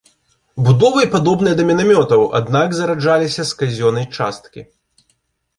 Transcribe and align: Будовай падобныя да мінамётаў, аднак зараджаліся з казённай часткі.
Будовай 0.67 1.07
падобныя 1.15 1.57
да 1.59 1.63
мінамётаў, 1.69 2.21
аднак 2.39 2.67
зараджаліся 2.79 3.47
з 3.51 3.61
казённай 3.61 4.09
часткі. 4.17 4.69